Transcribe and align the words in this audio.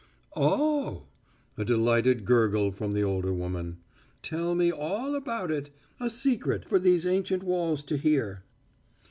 "Oh!" 0.35 1.03
A 1.59 1.63
delighted 1.63 2.25
gurgle 2.25 2.71
from 2.71 2.93
the 2.93 3.03
older 3.03 3.31
woman. 3.31 3.77
"Tell 4.23 4.55
me 4.55 4.71
all 4.71 5.13
about 5.13 5.51
it 5.51 5.69
a 5.99 6.09
secret 6.09 6.65
for 6.65 6.79
these 6.79 7.05
ancient 7.05 7.43
walls 7.43 7.83
to 7.83 7.97
hear." 7.97 8.41